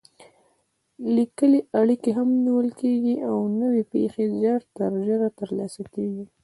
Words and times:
لیکلې 1.15 1.59
اړیکې 1.79 2.11
هم 2.17 2.29
نیول 2.45 2.69
کېږي 2.81 3.15
او 3.29 3.35
نوې 3.59 3.83
پېښې 3.91 4.25
ژر 4.41 4.59
تر 4.77 4.91
ژره 5.05 5.29
ترلاسه 5.39 5.83
کېږي. 5.93 6.25